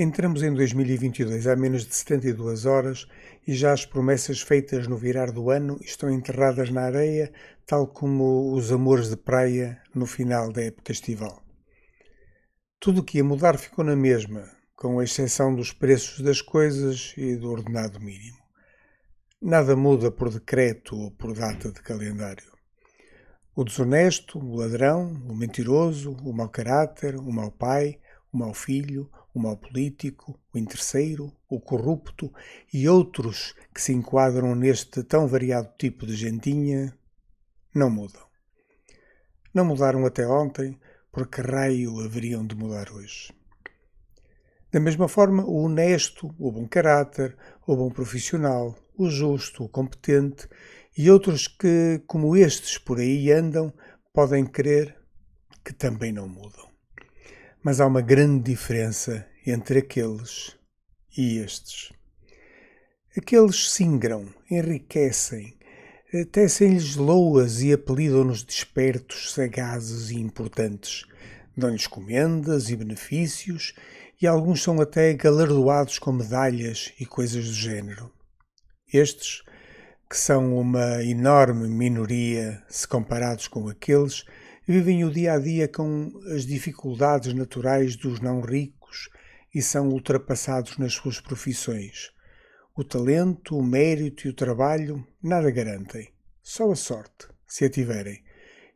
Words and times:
Entramos 0.00 0.44
em 0.44 0.54
2022 0.54 1.48
há 1.48 1.56
menos 1.56 1.84
de 1.84 1.92
72 1.92 2.66
horas 2.66 3.08
e 3.44 3.52
já 3.52 3.72
as 3.72 3.84
promessas 3.84 4.40
feitas 4.40 4.86
no 4.86 4.96
virar 4.96 5.32
do 5.32 5.50
ano 5.50 5.76
estão 5.82 6.08
enterradas 6.08 6.70
na 6.70 6.82
areia, 6.82 7.32
tal 7.66 7.84
como 7.84 8.54
os 8.54 8.70
amores 8.70 9.10
de 9.10 9.16
praia 9.16 9.82
no 9.92 10.06
final 10.06 10.52
da 10.52 10.62
época 10.62 10.92
estival. 10.92 11.42
Tudo 12.78 13.00
o 13.00 13.02
que 13.02 13.18
ia 13.18 13.24
mudar 13.24 13.58
ficou 13.58 13.84
na 13.84 13.96
mesma, 13.96 14.48
com 14.76 15.02
exceção 15.02 15.52
dos 15.52 15.72
preços 15.72 16.20
das 16.20 16.40
coisas 16.40 17.12
e 17.16 17.34
do 17.34 17.50
ordenado 17.50 17.98
mínimo. 17.98 18.38
Nada 19.42 19.74
muda 19.74 20.12
por 20.12 20.30
decreto 20.30 20.96
ou 20.96 21.10
por 21.10 21.34
data 21.34 21.72
de 21.72 21.82
calendário. 21.82 22.52
O 23.52 23.64
desonesto, 23.64 24.38
o 24.38 24.58
ladrão, 24.58 25.08
o 25.28 25.34
mentiroso, 25.34 26.12
o 26.22 26.32
mau 26.32 26.48
caráter, 26.48 27.16
o 27.16 27.32
mau 27.32 27.50
pai, 27.50 27.98
o 28.32 28.38
mau 28.38 28.54
filho, 28.54 29.10
o 29.38 29.40
mau 29.40 29.56
político, 29.56 30.38
o 30.52 30.58
interesseiro, 30.58 31.32
o 31.48 31.60
corrupto 31.60 32.32
e 32.74 32.88
outros 32.88 33.54
que 33.72 33.80
se 33.80 33.92
enquadram 33.92 34.54
neste 34.56 35.04
tão 35.04 35.28
variado 35.28 35.70
tipo 35.78 36.04
de 36.04 36.16
gentinha, 36.16 36.92
não 37.72 37.88
mudam. 37.88 38.26
Não 39.54 39.64
mudaram 39.64 40.04
até 40.04 40.26
ontem, 40.26 40.78
porque 41.12 41.40
raio 41.40 42.00
haveriam 42.00 42.44
de 42.44 42.56
mudar 42.56 42.90
hoje. 42.90 43.32
Da 44.72 44.80
mesma 44.80 45.08
forma, 45.08 45.44
o 45.44 45.62
honesto, 45.62 46.34
o 46.38 46.50
bom 46.50 46.66
caráter, 46.66 47.36
o 47.66 47.76
bom 47.76 47.90
profissional, 47.90 48.76
o 48.96 49.08
justo, 49.08 49.64
o 49.64 49.68
competente 49.68 50.48
e 50.96 51.08
outros 51.08 51.46
que, 51.46 52.02
como 52.06 52.36
estes 52.36 52.76
por 52.76 52.98
aí 52.98 53.30
andam, 53.30 53.72
podem 54.12 54.44
crer 54.44 54.98
que 55.64 55.72
também 55.72 56.12
não 56.12 56.28
mudam. 56.28 56.67
Mas 57.68 57.82
há 57.82 57.86
uma 57.86 58.00
grande 58.00 58.50
diferença 58.50 59.26
entre 59.46 59.80
aqueles 59.80 60.56
e 61.14 61.36
estes. 61.36 61.92
Aqueles 63.14 63.70
singram, 63.70 64.24
enriquecem, 64.50 65.54
tecem-lhes 66.32 66.96
loas 66.96 67.60
e 67.60 67.70
apelidam-nos 67.70 68.42
despertos, 68.42 69.34
sagazes 69.34 70.08
e 70.08 70.18
importantes. 70.18 71.04
Dão-lhes 71.54 71.86
comendas 71.86 72.70
e 72.70 72.76
benefícios 72.76 73.74
e 74.18 74.26
alguns 74.26 74.62
são 74.62 74.80
até 74.80 75.12
galardoados 75.12 75.98
com 75.98 76.10
medalhas 76.10 76.94
e 76.98 77.04
coisas 77.04 77.44
do 77.48 77.52
género. 77.52 78.10
Estes, 78.90 79.42
que 80.08 80.16
são 80.16 80.58
uma 80.58 81.04
enorme 81.04 81.68
minoria 81.68 82.64
se 82.66 82.88
comparados 82.88 83.46
com 83.46 83.68
aqueles, 83.68 84.24
vivem 84.68 85.02
o 85.02 85.10
dia 85.10 85.32
a 85.32 85.38
dia 85.38 85.66
com 85.66 86.12
as 86.26 86.44
dificuldades 86.44 87.32
naturais 87.32 87.96
dos 87.96 88.20
não 88.20 88.42
ricos 88.42 89.08
e 89.54 89.62
são 89.62 89.88
ultrapassados 89.88 90.76
nas 90.76 90.92
suas 90.92 91.18
profissões. 91.18 92.12
O 92.76 92.84
talento, 92.84 93.56
o 93.56 93.62
mérito 93.62 94.26
e 94.26 94.30
o 94.30 94.34
trabalho 94.34 95.02
nada 95.22 95.50
garantem, 95.50 96.12
só 96.42 96.70
a 96.70 96.76
sorte, 96.76 97.28
se 97.46 97.64
a 97.64 97.70
tiverem, 97.70 98.22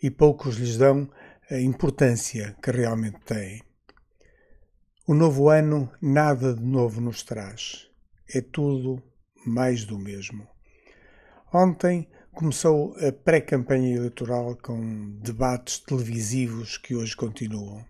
e 0.00 0.12
poucos 0.12 0.58
lhes 0.58 0.78
dão 0.78 1.10
a 1.50 1.58
importância 1.58 2.56
que 2.62 2.70
realmente 2.70 3.18
têm. 3.24 3.60
O 5.08 5.12
novo 5.12 5.48
ano 5.48 5.90
nada 6.00 6.54
de 6.54 6.62
novo 6.62 7.00
nos 7.00 7.24
traz. 7.24 7.90
É 8.32 8.40
tudo 8.40 9.02
mais 9.44 9.84
do 9.84 9.98
mesmo. 9.98 10.46
Ontem 11.52 12.08
começou 12.40 12.96
a 13.06 13.12
pré-campanha 13.12 13.96
eleitoral 13.96 14.56
com 14.62 15.10
debates 15.20 15.78
televisivos 15.78 16.78
que 16.78 16.94
hoje 16.94 17.14
continuam. 17.14 17.84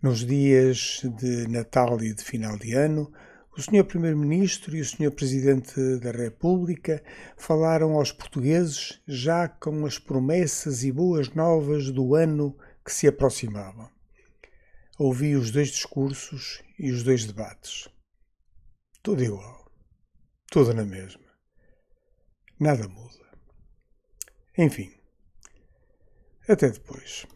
Nos 0.00 0.24
dias 0.24 1.02
de 1.18 1.46
Natal 1.46 2.02
e 2.02 2.14
de 2.14 2.24
final 2.24 2.56
de 2.56 2.72
ano, 2.72 3.12
o 3.54 3.60
Sr. 3.60 3.84
Primeiro-Ministro 3.84 4.74
e 4.74 4.80
o 4.80 4.84
Sr. 4.86 5.10
Presidente 5.10 5.98
da 5.98 6.12
República 6.12 7.04
falaram 7.36 7.92
aos 7.96 8.10
portugueses 8.10 9.02
já 9.06 9.46
com 9.46 9.84
as 9.84 9.98
promessas 9.98 10.82
e 10.82 10.90
boas 10.90 11.28
novas 11.34 11.90
do 11.90 12.14
ano 12.14 12.56
que 12.82 12.90
se 12.90 13.06
aproximava. 13.06 13.90
Ouvi 14.98 15.36
os 15.36 15.50
dois 15.50 15.68
discursos 15.68 16.62
e 16.78 16.90
os 16.90 17.02
dois 17.02 17.26
debates. 17.26 17.86
Tudo 19.02 19.22
igual. 19.22 19.70
Tudo 20.50 20.72
na 20.72 20.86
mesma. 20.86 21.26
Nada 22.58 22.88
muda. 22.88 23.25
Enfim. 24.58 24.90
Até 26.48 26.70
depois. 26.70 27.26